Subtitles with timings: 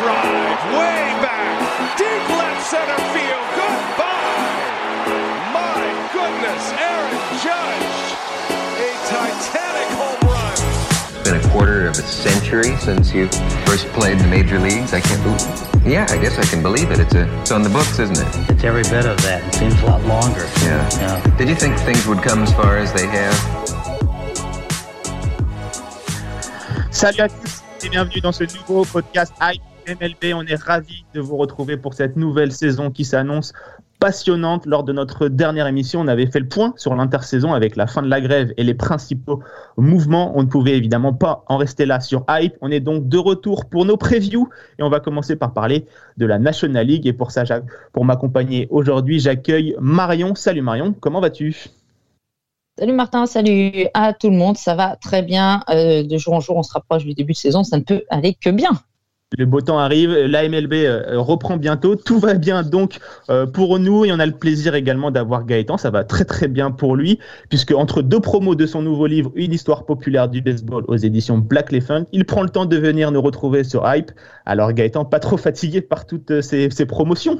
[0.00, 3.48] drive, way back, deep left center field.
[3.52, 5.04] Goodbye.
[5.52, 8.00] My goodness, Aaron Judge,
[8.80, 11.24] a titanic home run.
[11.24, 13.28] been a quarter of a century since you
[13.68, 14.94] first played in the major leagues.
[14.94, 15.86] I can't believe.
[15.86, 16.98] Yeah, I guess I can believe it.
[16.98, 18.50] It's a, it's on the books, isn't it?
[18.50, 19.46] It's every bit of that.
[19.48, 20.48] It seems a lot longer.
[20.62, 20.88] Yeah.
[20.96, 21.36] Yeah.
[21.36, 23.36] Did you think things would come as far as they have?
[26.90, 30.34] Salut à tous et bienvenue dans ce nouveau podcast Hype MLB.
[30.34, 33.52] On est ravis de vous retrouver pour cette nouvelle saison qui s'annonce
[33.98, 34.66] passionnante.
[34.66, 38.02] Lors de notre dernière émission, on avait fait le point sur l'intersaison avec la fin
[38.02, 39.42] de la grève et les principaux
[39.76, 40.32] mouvements.
[40.36, 42.54] On ne pouvait évidemment pas en rester là sur Hype.
[42.60, 44.48] On est donc de retour pour nos previews
[44.78, 45.86] et on va commencer par parler
[46.16, 47.06] de la National League.
[47.06, 47.44] Et pour ça,
[47.92, 50.34] pour m'accompagner aujourd'hui, j'accueille Marion.
[50.34, 51.70] Salut Marion, comment vas-tu?
[52.78, 54.56] Salut Martin, salut à tout le monde.
[54.56, 55.62] Ça va très bien.
[55.68, 57.62] Euh, de jour en jour, on se rapproche du début de saison.
[57.62, 58.70] Ça ne peut aller que bien.
[59.38, 62.98] Le beau temps arrive, la MLB euh, reprend bientôt, tout va bien donc
[63.30, 64.04] euh, pour nous.
[64.04, 67.20] Et on a le plaisir également d'avoir Gaëtan, ça va très très bien pour lui
[67.48, 71.38] puisque entre deux promos de son nouveau livre Une histoire populaire du baseball aux éditions
[71.38, 74.10] Black Elephant, il prend le temps de venir nous retrouver sur Hype.
[74.46, 77.38] Alors Gaëtan, pas trop fatigué par toutes euh, ces, ces promotions?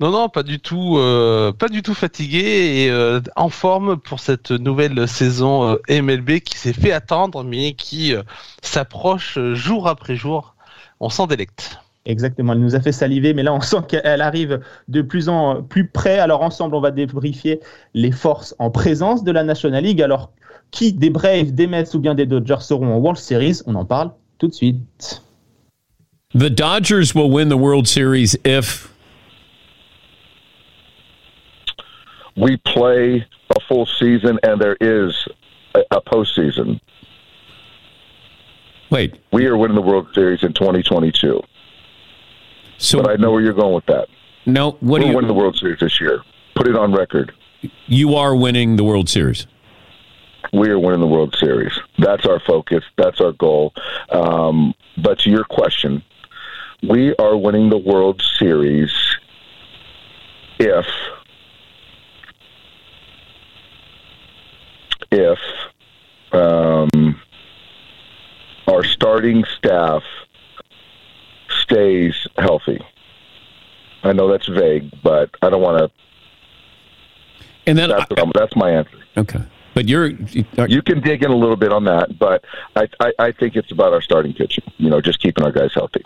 [0.00, 4.20] Non, non, pas du tout, euh, pas du tout fatigué et euh, en forme pour
[4.20, 8.22] cette nouvelle saison euh, MLB qui s'est fait attendre, mais qui euh,
[8.62, 10.54] s'approche jour après jour.
[11.00, 11.78] On s'en délecte.
[12.06, 15.62] Exactement, elle nous a fait saliver, mais là on sent qu'elle arrive de plus en
[15.62, 16.18] plus près.
[16.18, 17.60] Alors ensemble, on va débriefer
[17.94, 20.02] les forces en présence de la National League.
[20.02, 20.32] Alors
[20.70, 23.60] qui des Braves, des Mets ou bien des Dodgers seront en World Series?
[23.66, 25.22] On en parle tout de suite.
[26.32, 28.89] The Dodgers will win the World Series if
[32.36, 35.26] we play a full season and there is
[35.74, 36.80] a, a postseason.
[38.90, 39.18] wait.
[39.32, 41.40] We are winning the World Series in 2022.
[42.78, 44.08] So But I know where you're going with that.
[44.46, 45.16] no, what We're you?
[45.16, 46.22] winning the World Series this year.
[46.54, 47.32] Put it on record.
[47.86, 49.46] You are winning the World Series.
[50.52, 51.72] We are winning the World Series.
[51.98, 52.82] That's our focus.
[52.96, 53.72] That's our goal.
[54.10, 56.02] Um, but to your question,
[56.82, 58.90] we are winning the World Series
[60.58, 60.86] if
[65.10, 65.38] if
[66.32, 67.20] um,
[68.66, 70.02] our starting staff
[71.62, 72.80] stays healthy.
[74.02, 75.90] I know that's vague, but I don't want to.
[77.66, 78.98] And then That's, I'm- that's my answer.
[79.16, 79.40] okay,
[79.74, 82.44] but you're You can dig in a little bit on that, but
[82.74, 84.64] I, I, I think it's about our starting pitching.
[84.78, 86.04] You know, just keeping our guys healthy.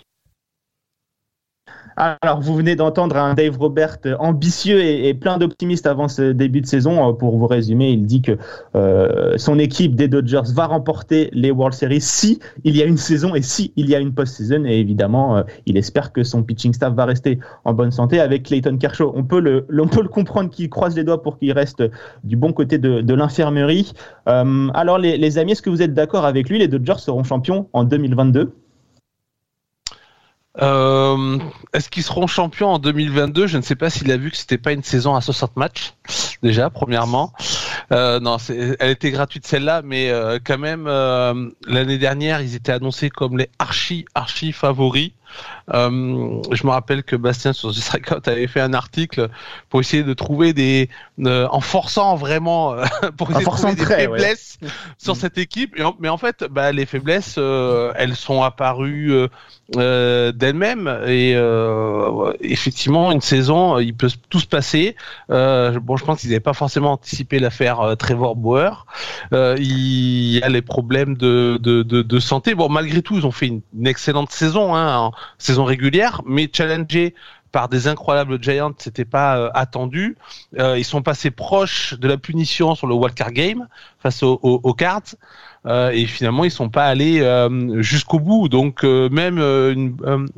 [1.97, 6.66] Alors, vous venez d'entendre un Dave Robert ambitieux et, plein d'optimistes avant ce début de
[6.66, 7.09] saison.
[7.09, 8.37] Euh, Pour vous résumer, il dit que
[8.75, 12.97] euh, son équipe des Dodgers va remporter les World Series si il y a une
[12.97, 14.65] saison et si il y a une post-season.
[14.65, 18.44] Et évidemment, euh, il espère que son pitching staff va rester en bonne santé avec
[18.44, 19.12] Clayton Kershaw.
[19.15, 19.66] On peut le,
[20.09, 21.83] comprendre qu'il croise les doigts pour qu'il reste
[22.25, 23.93] du bon côté de, l'infirmerie.
[24.27, 26.59] Alors, les, les amis, est-ce que vous êtes d'accord avec lui?
[26.59, 28.53] Les Dodgers seront champions en 2022
[30.62, 31.38] Euh,
[31.72, 34.59] Est-ce qu'ils seront champions en 2022 Je ne sais pas s'il a vu que c'était
[34.59, 35.94] pas une saison à 60 matchs
[36.42, 36.70] déjà.
[36.70, 37.32] Premièrement,
[37.92, 42.72] euh, non, elle était gratuite celle-là, mais euh, quand même euh, l'année dernière ils étaient
[42.72, 45.10] annoncés comme les archi archi favoris.
[45.72, 49.28] Euh, je me rappelle que Bastien sur The Strikeout avait fait un article
[49.71, 50.89] pour essayer de trouver des,
[51.21, 52.84] euh, en forçant vraiment, euh,
[53.17, 53.97] pour essayer de trouver des ouais.
[54.19, 54.59] faiblesses
[54.99, 55.78] sur cette équipe.
[55.81, 59.12] En- mais en fait, bah, les faiblesses, euh, elles sont apparues
[59.77, 60.89] euh, d'elles-mêmes.
[61.06, 64.97] Et euh, effectivement, une saison, il peut tout se passer.
[65.31, 68.87] Euh, bon, je pense qu'ils n'avaient pas forcément anticipé l'affaire Trevor Bauer.
[69.33, 72.55] Euh, il y a les problèmes de, de, de, de santé.
[72.55, 76.48] Bon, malgré tout, ils ont fait une, une excellente saison, hein, en saison régulière, mais
[76.52, 77.14] challengé
[77.52, 80.16] par des incroyables Giants, c'était pas euh, attendu.
[80.58, 83.68] Euh, ils sont passés proches de la punition sur le wildcard game
[84.00, 85.14] face aux, aux, aux Cards.
[85.66, 88.48] Euh, et finalement, ils sont pas allés euh, jusqu'au bout.
[88.48, 89.96] Donc, euh, même une,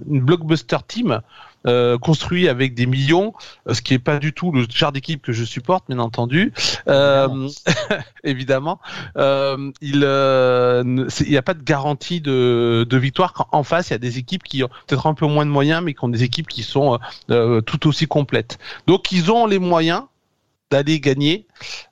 [0.08, 1.20] une blockbuster team
[1.66, 3.32] euh, construit avec des millions,
[3.68, 6.52] euh, ce qui est pas du tout le genre d'équipe que je supporte, bien entendu.
[6.88, 7.48] Euh,
[8.24, 8.80] évidemment,
[9.16, 13.92] euh, il euh, n'y a pas de garantie de, de victoire quand en face il
[13.92, 16.08] y a des équipes qui ont peut-être un peu moins de moyens, mais qui ont
[16.08, 16.98] des équipes qui sont
[17.30, 18.58] euh, tout aussi complètes.
[18.86, 20.02] Donc, ils ont les moyens
[20.70, 21.46] d'aller gagner,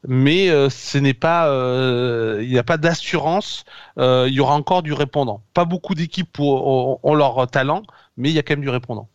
[0.06, 3.64] mais euh, ce n'est pas, euh, il n'y a pas d'assurance.
[3.98, 5.42] Euh, il y aura encore du répondant.
[5.54, 7.82] Pas beaucoup d'équipes ont leur talent,
[8.16, 9.08] mais il y a quand même du répondant.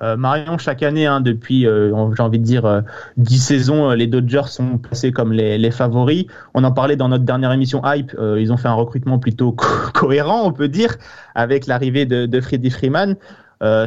[0.00, 2.80] Euh, Marion, chaque année, hein, depuis, euh, j'ai envie de dire, euh,
[3.18, 6.24] 10 saisons, euh, les Dodgers sont placés comme les, favoris.
[6.54, 8.16] On en parlait dans notre dernière émission Hype.
[8.38, 10.96] ils ont fait un recrutement plutôt co- cohérent, on peut dire,
[11.34, 13.16] avec l'arrivée de, de Freddie Freeman.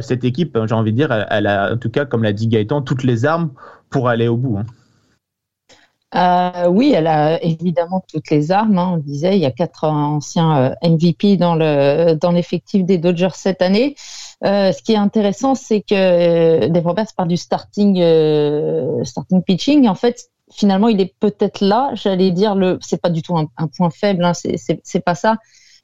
[0.00, 2.80] Cette équipe, j'ai envie de dire, elle, a, en tout cas, comme l'a dit Gaëtan,
[2.80, 3.50] toutes les armes
[3.90, 4.58] pour aller au bout.
[4.58, 4.64] hein.
[6.70, 8.78] Oui, elle a évidemment toutes les armes.
[8.78, 8.92] hein.
[8.94, 13.60] On disait, il y a quatre anciens MVP dans le dans l'effectif des Dodgers cette
[13.60, 13.96] année.
[14.44, 19.88] Euh, ce qui est intéressant, c'est que Dave Roberts parle du starting euh, starting pitching.
[19.88, 21.90] En fait, finalement, il est peut-être là.
[21.94, 24.24] J'allais dire le, c'est pas du tout un, point faible.
[24.24, 25.36] Hein, c'est pas ça.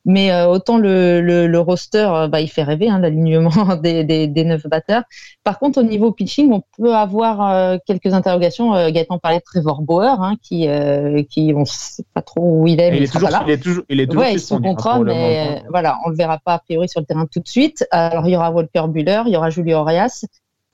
[0.04, 4.02] Mais euh, autant le, le, le roster, euh, bah, il fait rêver hein, l'alignement des,
[4.04, 5.04] des, des neuf batteurs.
[5.44, 8.74] Par contre, au niveau pitching, on peut avoir euh, quelques interrogations.
[8.74, 12.66] Euh, Gaëtan parlait de Trevor Bauer, hein, qui, euh, qui, on sait pas trop où
[12.66, 13.44] il est, mais il, il est toujours, pas là.
[13.46, 16.16] il est toujours, il est toujours Ouais, suspendu, hein, contrat, mais euh, voilà, on le
[16.16, 17.86] verra pas a priori sur le terrain tout de suite.
[17.90, 20.24] Alors il y aura Walker Buller, il y aura Julio Arias,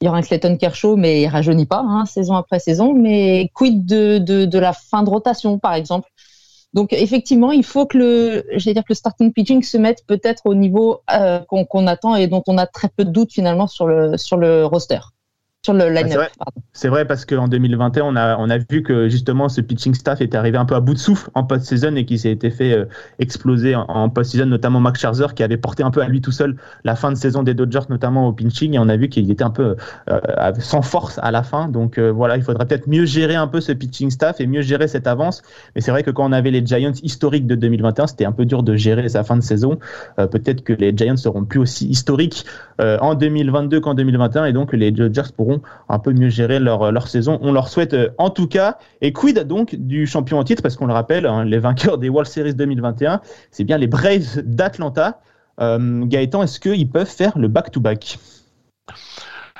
[0.01, 2.95] il y aura un Clayton Kershaw, mais il rajeunit pas, hein, saison après saison.
[2.95, 6.09] Mais quid de, de, de la fin de rotation, par exemple?
[6.75, 10.05] Donc effectivement, il faut que le, je vais dire que le starting pitching se mette
[10.07, 13.33] peut-être au niveau euh, qu'on qu'on attend et dont on a très peu de doutes
[13.33, 15.01] finalement sur le sur le roster,
[15.65, 16.05] sur le Ah,
[16.73, 17.01] c'est vrai.
[17.01, 20.37] vrai parce qu'en 2021, on a, on a vu que justement ce pitching staff était
[20.37, 22.85] arrivé un peu à bout de souffle en post-season et qui s'est été fait euh,
[23.19, 26.31] exploser en, en post-season, notamment Max Scherzer qui avait porté un peu à lui tout
[26.33, 28.75] seul la fin de saison des Dodgers, notamment au pitching.
[28.75, 29.77] Et on a vu qu'il était un peu
[30.09, 30.21] euh,
[30.61, 31.69] sans force à la fin.
[31.69, 34.63] Donc euh, voilà, il faudrait peut-être mieux gérer un peu ce pitching staff et mieux
[34.63, 35.43] gérer cette avance.
[35.75, 38.45] Mais c'est vrai que quand on avait les Giants historiques de 2021, c'était un peu
[38.45, 39.79] dur de gérer sa fin de saison.
[40.19, 42.45] Euh, peut-être que les Giants seront plus aussi historiques
[42.81, 45.48] euh, en 2022 qu'en 2021 et donc les Dodgers pourront
[45.89, 47.39] un peu mieux gérer leur, saison.
[47.43, 48.79] On leur souhaite euh, en tout cas.
[49.01, 50.63] Et quid donc du champion en titre?
[50.63, 54.43] Parce qu'on le rappelle, hein, les vainqueurs des World Series 2021, c'est bien les Braves
[54.45, 55.21] d'Atlanta.
[55.61, 58.19] Euh, Gaëtan, est-ce qu'ils peuvent faire le back-to-back?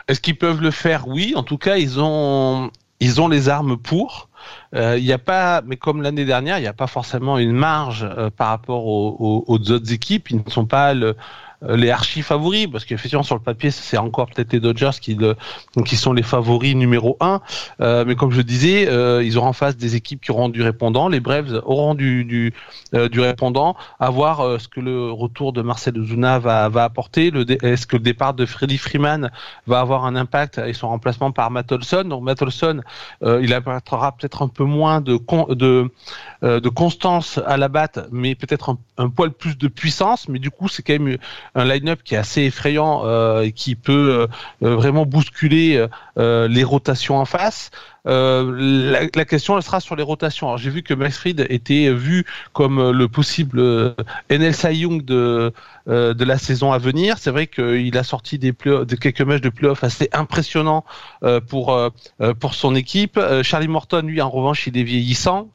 [0.09, 1.09] Est-ce qu'ils peuvent le faire?
[1.09, 1.35] Oui.
[1.37, 2.71] En tout cas, ils ont,
[3.01, 4.29] ils ont les armes pour.
[4.75, 7.53] Euh, Il n'y a pas, mais comme l'année dernière, il n'y a pas forcément une
[7.53, 10.31] marge euh, par rapport aux, aux- autres équipes.
[10.31, 11.15] Ils ne sont pas le, euh,
[11.63, 15.35] les archi favoris parce qu'effectivement sur le papier c'est encore peut-être les Dodgers qui le
[15.85, 17.41] qui sont les favoris numéro un.
[17.81, 20.63] Euh, mais comme je disais euh, ils auront en face des équipes qui auront du
[20.63, 21.09] répondant.
[21.09, 22.55] Les Braves auront du du,
[22.95, 23.75] euh, du répondant.
[23.99, 27.33] À voir euh, ce que le retour de Marcel Ozuna va va apporter.
[27.63, 29.31] Est-ce que le départ de Freddie Freeman
[29.67, 32.05] va avoir un impact et son remplacement par Matt Olson?
[32.05, 32.83] Donc Matt Olson
[33.25, 35.91] euh, il apportera peut-être un peu moins de con- de
[36.45, 40.29] euh, de constance à la batte, mais peut-être un, un poil plus de puissance.
[40.29, 41.19] Mais du coup, c'est quand même
[41.55, 44.29] un line-up qui est assez effrayant euh, et qui peut
[44.63, 45.87] euh, euh, vraiment bousculer
[46.17, 47.71] euh, les rotations en face.
[48.07, 48.55] Euh,
[48.93, 50.47] la, la question elle sera sur les rotations.
[50.47, 53.93] Alors j'ai vu que Max Fried était vu comme euh, le possible euh,
[54.31, 55.53] NL Cy Young de
[55.89, 57.17] euh, de la saison à venir.
[57.19, 60.85] C'est vrai qu'il a sorti des de quelques matchs de playoffs assez impressionnants
[61.49, 61.77] pour
[62.41, 63.19] pour son équipe.
[63.43, 65.49] Charlie Morton, lui, en revanche, il est vieillissant.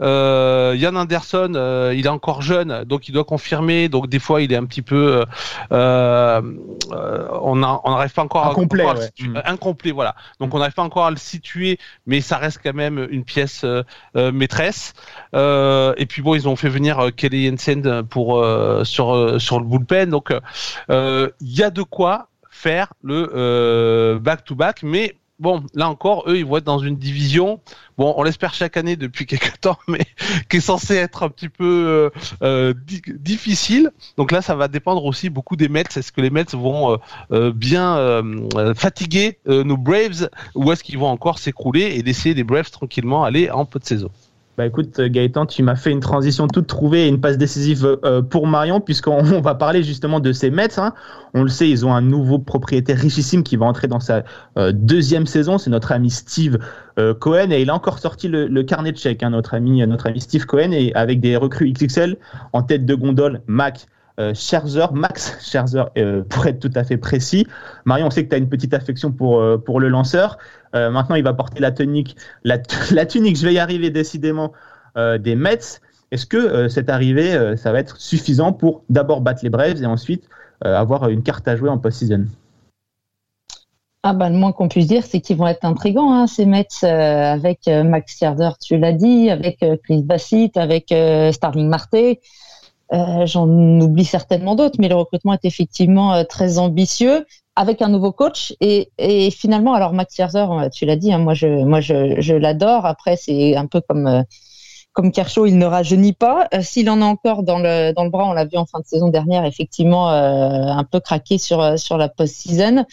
[0.00, 3.88] Euh, Yann Anderson, euh, il est encore jeune, donc il doit confirmer.
[3.88, 5.24] Donc des fois, il est un petit peu,
[5.72, 6.42] euh,
[6.90, 9.06] on a- on n'arrive pas encore Incomplet, à, ouais.
[9.06, 9.42] situer- Mm.
[9.44, 10.14] incomplet, voilà.
[10.40, 13.62] Donc on n'arrive pas encore à le situer, mais ça reste quand même une pièce
[13.64, 13.82] euh,
[14.16, 14.94] euh, maîtresse.
[15.34, 18.44] Euh, et puis bon, ils ont fait venir Kelly Jensen pour
[18.84, 20.32] sur sur le bullpen, donc
[20.90, 26.44] il y a de quoi faire le euh, back-to-back, mais bon, là encore, eux, ils
[26.44, 27.60] vont être dans une division.
[27.96, 30.04] Bon, on l'espère chaque année depuis quelques temps, mais
[30.48, 32.10] qui est censé être un petit peu euh,
[32.42, 33.90] euh, di- difficile.
[34.16, 35.84] Donc là, ça va dépendre aussi beaucoup des Mets.
[35.96, 36.98] Est-ce que les Mets vont
[37.32, 42.44] euh, bien euh, fatiguer nos Braves ou est-ce qu'ils vont encore s'écrouler et laisser les
[42.44, 44.10] Braves tranquillement aller en peu de saison?
[44.58, 48.22] Bah écoute Gaëtan, tu m'as fait une transition toute trouvée et une passe décisive euh,
[48.22, 50.80] pour Marion puisqu'on on va parler justement de ces Mets.
[50.80, 50.94] hein.
[51.32, 54.24] On le sait, ils ont un nouveau propriétaire richissime qui va entrer dans sa
[54.56, 55.58] euh, deuxième saison.
[55.58, 56.58] C'est notre ami Steve
[56.98, 59.86] euh, Cohen et il a encore sorti le, le carnet de chèques, hein, notre ami
[59.86, 62.16] notre ami Steve Cohen et avec des recrues XXL
[62.52, 63.86] en tête de gondole, Mac.
[64.18, 64.34] Euh,
[64.92, 67.46] Max Scherzer, euh, pour être tout à fait précis.
[67.84, 70.38] Marion, on sait que tu as une petite affection pour, euh, pour le lanceur.
[70.74, 72.58] Maintenant, il va porter la tunique, la,
[73.06, 74.52] tunique, je vais y arriver décidément,
[74.96, 75.80] des Mets.
[76.10, 80.28] Est-ce que cette arrivée, ça va être suffisant pour d'abord battre les Braves et ensuite
[80.60, 82.26] avoir une carte à jouer en post-season?
[84.02, 86.84] Ah bah, le moins qu'on puisse dire, c'est qu'ils vont être intrigants, hein, ces Mets,
[86.84, 90.94] avec Max Scherzer, tu l'as dit, avec Chris Bassett, avec
[91.32, 91.96] Starling Marte.
[92.92, 97.88] Euh, J'en oublie certainement d'autres, mais le recrutement est effectivement euh, très ambitieux, avec un
[97.88, 98.54] nouveau coach.
[98.60, 102.20] Et, et finalement, alors Max Scherzer, euh, tu l'as dit, hein, moi je, moi je,
[102.20, 102.86] je l'adore.
[102.86, 104.22] Après, c'est un peu comme euh,
[104.92, 106.48] comme Kershaw, il ne rajeunit pas.
[106.54, 108.80] Euh, S'il en a encore dans le dans le bras, on l'a vu en fin
[108.80, 112.84] de saison dernière, effectivement, euh, un peu craqué sur sur la post-season.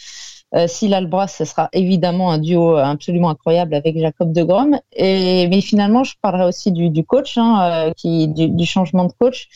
[0.55, 4.43] Euh, S'il a le bras, ce sera évidemment un duo absolument incroyable avec Jacob de
[4.43, 4.79] Grom.
[4.93, 9.11] Et mais finalement, je parlerai aussi du, du coach, hein, qui du, du, changement de
[9.19, 9.47] coach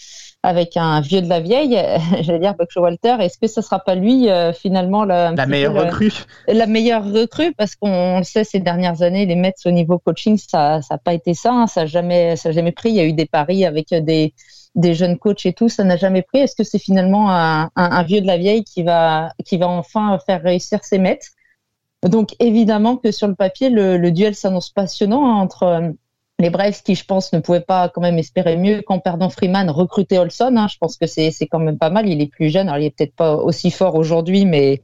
[0.43, 1.77] avec un vieux de la vieille,
[2.21, 3.15] j'allais dire Buck Walter.
[3.19, 6.13] Est-ce que ce sera pas lui finalement la, la meilleure recrue
[6.47, 7.53] La meilleure recrue?
[7.53, 10.97] Parce qu'on le sait ces dernières années, les Mets au niveau coaching, ça ça a
[10.97, 12.89] pas été ça, hein, ça a jamais ça a jamais pris.
[12.89, 14.33] Il y a eu des paris avec des
[14.75, 16.39] des jeunes coachs et tout, ça n'a jamais pris.
[16.39, 20.41] Est-ce que c'est finalement un, vieux de la vieille qui va qui va enfin faire
[20.41, 21.19] réussir ses Mets
[22.03, 25.93] Donc évidemment que sur le papier, le, duel s'annonce passionnant hein, entre
[26.39, 29.69] les Braves qui, je pense, ne pouvaient pas quand même espérer mieux qu'en perdant Freeman,
[29.69, 30.55] recruter Olson.
[30.55, 30.67] Hein.
[30.69, 32.07] Je pense que c'est quand même pas mal.
[32.07, 34.81] Il est plus jeune, alors il est peut-être pas aussi fort aujourd'hui, mais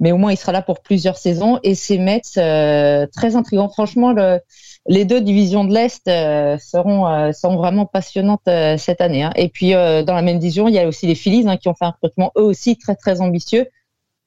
[0.00, 1.58] mais au moins il sera là pour plusieurs saisons.
[1.62, 3.68] Et ces Mets, euh, très intrigants.
[3.68, 4.40] Franchement, le,
[4.86, 9.22] les deux divisions de l'Est euh, seront, euh, seront vraiment passionnantes cette année.
[9.22, 9.32] Hein.
[9.36, 11.74] Et puis dans la même division, il y a aussi les Phillies hein, qui ont
[11.74, 13.66] fait un recrutement eux aussi très très ambitieux.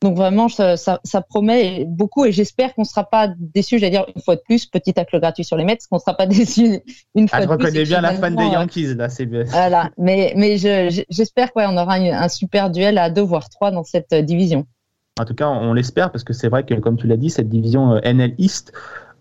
[0.02, 3.80] Donc vraiment, ça, ça, ça promet beaucoup et j'espère qu'on ne sera pas déçu.
[3.80, 6.14] J'allais dire une fois de plus, petit tacle gratuit sur les Mets, qu'on ne sera
[6.16, 6.80] pas déçu
[7.16, 7.58] une fois ah, de plus.
[7.60, 11.78] Je reconnais bien la fan des Yankees là, c'est Voilà, mais mais j'espère qu'on on
[11.78, 14.68] aura un super duel à deux voire trois dans cette division.
[15.18, 17.48] En tout cas, on l'espère parce que c'est vrai que, comme tu l'as dit, cette
[17.48, 18.74] division NL East,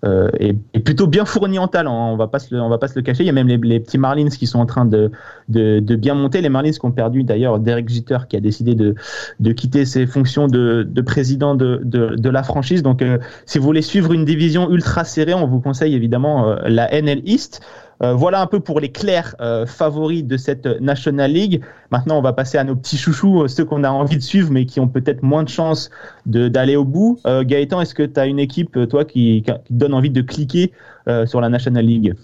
[0.04, 1.94] euh, est, plutôt bien fourni en talent.
[1.94, 2.12] Hein.
[2.12, 3.22] On va pas le, va pas se le cacher.
[3.22, 5.10] Il y a même les, petits Marlins qui sont en train de,
[5.48, 6.42] bien monter.
[6.42, 10.46] Les Marlins qui ont perdu d'ailleurs Derek Jeter qui a décidé de, quitter ses fonctions
[10.46, 12.82] de, de président de, la franchise.
[12.82, 16.56] Donc, euh, si vous voulez suivre une division ultra serrée, on vous conseille évidemment euh,
[16.66, 17.62] la NL East.
[18.02, 21.62] Euh, voilà un peu pour les clairs euh, favoris de cette National League.
[21.90, 24.50] Maintenant, on va passer à nos petits chouchous, euh, ceux qu'on a envie de suivre,
[24.50, 25.90] mais qui ont peut-être moins de chances
[26.26, 27.20] d'aller au bout.
[27.24, 30.72] Gaëtan, est-ce que tu as une équipe, toi, qui, qui, donne envie de cliquer
[31.26, 32.14] sur la National League?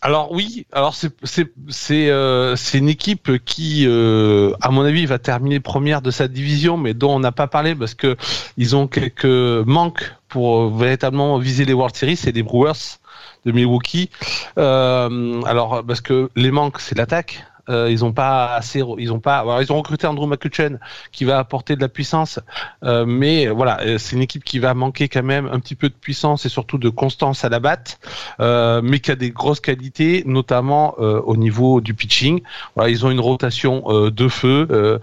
[0.00, 6.02] Alors oui, alors c'est euh, une équipe qui, euh, à mon avis, va terminer première
[6.02, 8.16] de sa division, mais dont on n'a pas parlé parce que
[8.56, 12.16] ils ont quelques manques pour véritablement viser les World Series.
[12.16, 12.98] C'est des Brewers
[13.44, 14.10] de Milwaukee.
[14.56, 17.44] Euh, alors parce que les manques, c'est l'attaque.
[17.68, 20.78] Euh, ils ont pas assez, ils ont pas, alors ils ont recruté Andrew McCutcheon
[21.12, 22.40] qui va apporter de la puissance,
[22.84, 25.88] euh, mais voilà, euh, c'est une équipe qui va manquer quand même un petit peu
[25.88, 27.98] de puissance et surtout de constance à la batte,
[28.40, 32.40] euh, mais qui a des grosses qualités, notamment euh, au niveau du pitching.
[32.74, 35.00] Voilà, ils ont une rotation de feu,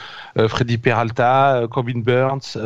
[0.48, 2.58] Freddy Peralta, Corbin Burns,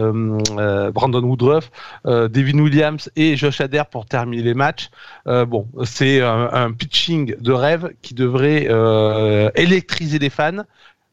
[0.93, 1.71] Brandon Woodruff,
[2.05, 4.89] Devin Williams et Josh Adair pour terminer les matchs.
[5.25, 8.67] bon, c'est un, pitching de rêve qui devrait
[9.55, 10.63] électrifier électriser les fans.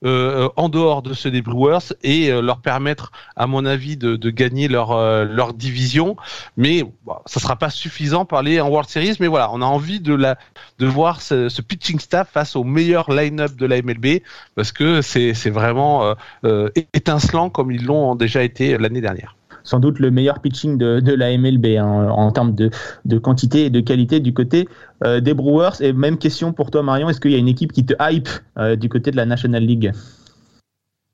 [0.05, 4.31] Euh, en dehors de ceux des Brewers et euh, leur permettre, à mon avis, de,
[4.31, 6.17] gagner leur euh, division.
[6.59, 6.85] Mais
[7.25, 9.17] ça sera pas suffisant pour aller en World Series.
[9.21, 10.37] Mais voilà, on a envie de la
[10.79, 14.21] de voir ce, ce pitching staff face au meilleur line-up de la MLB
[14.55, 16.15] parce que c'est vraiment
[16.45, 19.35] euh, étincelant comme ils l'ont déjà été l'année dernière
[19.67, 22.71] sans doute le meilleur pitching de, la MLB hein, en termes de,
[23.19, 24.69] quantité et de qualité du côté
[25.05, 25.81] euh, des Brewers.
[25.81, 28.29] Et même question pour toi, Marion, est-ce qu'il y a une équipe qui te hype
[28.57, 29.93] euh, du côté de la National League?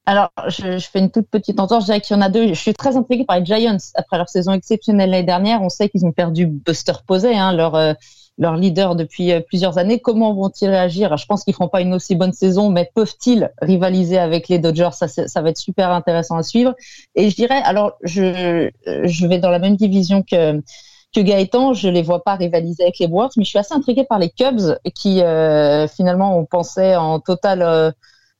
[0.05, 1.85] Alors, je, fais une toute petite entorse.
[1.85, 2.49] Je dirais qu'il y en a deux.
[2.49, 3.79] Je suis très intriguée par les Giants.
[3.95, 7.95] Après leur saison exceptionnelle l'année dernière, on sait qu'ils ont perdu Buster Posey, hein, euh,
[8.39, 10.01] leur leader depuis euh, plusieurs années.
[10.01, 11.17] Comment vont-ils réagir?
[11.17, 14.91] Je pense qu'ils feront pas une aussi bonne saison, mais peuvent-ils rivaliser avec les Dodgers?
[14.93, 16.75] Ça, ça va être super intéressant à suivre.
[17.15, 20.61] Et je dirais, alors, je, je vais dans la même division que
[21.15, 24.05] que Gaëtan, je les vois pas rivaliser avec les Brewers, mais je suis assez intriguée
[24.05, 27.91] par les Cubs qui euh, finalement on pensait en total euh,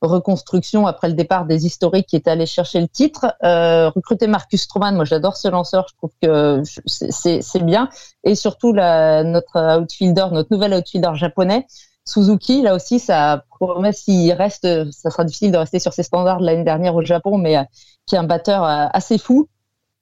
[0.07, 3.35] reconstruction après le départ des historiques qui étaient allés chercher le titre.
[3.43, 7.89] Euh, recruter Marcus Stroman, moi j'adore ce lanceur, je trouve que c'est bien.
[8.25, 11.67] Et surtout la, notre outfielder, notre nouvel outfielder japonais,
[12.05, 16.41] Suzuki, là aussi, ça promet s'il reste, ça sera difficile de rester sur ses standards
[16.41, 17.63] de l'année dernière au Japon, mais euh,
[18.07, 19.49] qui est un batteur euh, assez fou.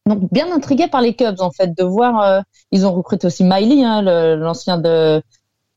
[0.07, 2.42] Donc bien intrigué par les Cubs en fait de voir.
[2.73, 4.00] Ils ont recruté aussi Miley, hein,
[4.35, 5.23] l'ancien de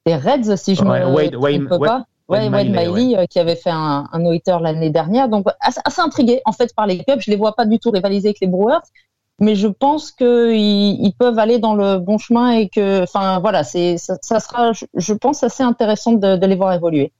[0.05, 2.05] des Reds, si je ouais, me Wade, trompe pas.
[2.29, 5.27] Ouais, Wade Miley, euh, qui avait fait un, un no-hitter l'année dernière.
[5.27, 7.19] Donc, assez, assez, intrigué, en fait, par les Cubs.
[7.19, 8.81] Je les vois pas du tout rivaliser avec les Brewers.
[9.39, 13.63] Mais je pense qu'ils ils peuvent aller dans le bon chemin et que, enfin, voilà,
[13.63, 17.11] c'est, ça, ça, sera, je pense, assez intéressant de, de les voir évoluer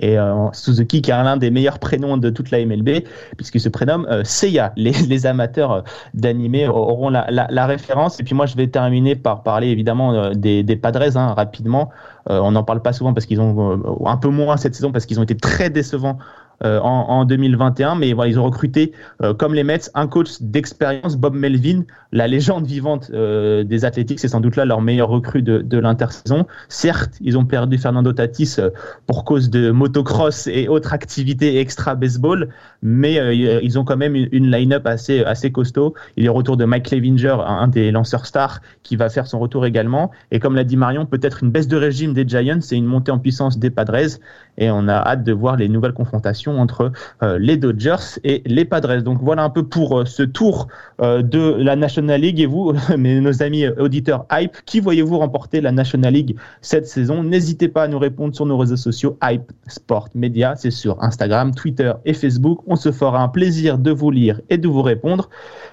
[0.00, 3.04] et euh, Suzuki qui est l'un des meilleurs prénoms de toute la MLB
[3.36, 4.72] puisqu'il se prénomme euh, Seiya.
[4.82, 5.80] Les, les amateurs euh,
[6.14, 8.18] d'animé auront la, la, la, référence.
[8.20, 11.90] Et puis moi je vais terminer par parler évidemment des, des Padres hein, rapidement.
[12.28, 15.18] On n'en parle pas souvent parce qu'ils ont un peu moins cette saison parce qu'ils
[15.18, 16.18] ont été très décevants
[16.62, 17.94] en, en, 2021.
[17.94, 18.92] Mais ils ont recruté,
[19.38, 24.20] comme les Mets, un coach d'expérience, Bob Melvin, la légende vivante des Athletics.
[24.20, 26.46] C'est sans doute là leur meilleur recrue de, l'intersaison.
[26.68, 28.56] Certes, ils ont perdu Fernando Tatis
[29.06, 32.48] pour cause de motocross et autres activités extra baseball,
[32.82, 35.94] mais ils ont quand même une, une line-up assez, costaud.
[36.16, 39.66] Il est retour de Mike Clevinger, un des lanceurs stars, qui va faire son retour
[39.66, 40.10] également.
[40.30, 43.12] Et comme l'a dit Marion, peut-être une baisse de régime des Giants et une montée
[43.12, 44.18] en puissance des Padres.
[44.58, 46.92] Et on a hâte de voir les nouvelles confrontations entre
[47.22, 49.02] euh, les Dodgers et les Padres.
[49.02, 50.68] Donc voilà un peu pour euh, ce tour
[51.00, 52.40] euh, de la National League.
[52.40, 57.22] Et vous, mes, nos amis auditeurs Hype, qui voyez-vous remporter la National League cette saison?
[57.22, 60.54] N'hésitez pas à nous répondre sur nos réseaux sociaux Hype Sport Media.
[60.56, 62.60] C'est sur Instagram, Twitter et Facebook.
[62.66, 65.28] On se fera un plaisir de vous lire et de vous répondre.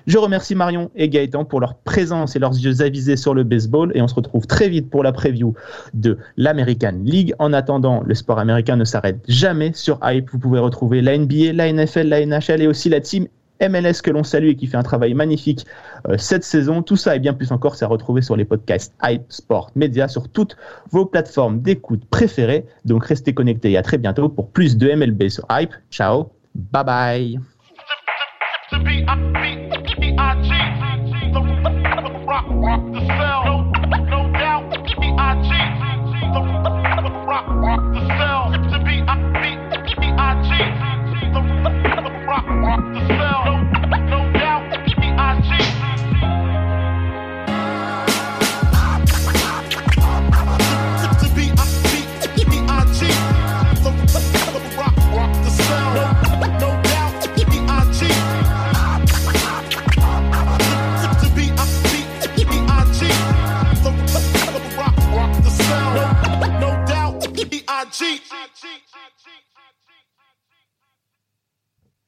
[0.07, 3.91] Je remercie Marion et Gaëtan pour leur présence et leurs yeux avisés sur le baseball
[3.95, 5.53] et on se retrouve très vite pour la preview
[5.93, 7.33] de l'American League.
[7.39, 10.29] En attendant, le sport américain ne s'arrête jamais sur Hype.
[10.31, 13.27] Vous pouvez retrouver la NBA, la NFL, la NHL et aussi la team
[13.61, 15.65] MLS que l'on salue et qui fait un travail magnifique
[16.07, 16.81] euh, cette saison.
[16.81, 20.07] Tout ça et bien plus encore, c'est à retrouver sur les podcasts Hype Sport Media
[20.07, 20.55] sur toutes
[20.91, 22.65] vos plateformes d'écoute préférées.
[22.85, 25.73] Donc restez connectés et à très bientôt pour plus de MLB sur Hype.
[25.91, 27.39] Ciao, bye bye.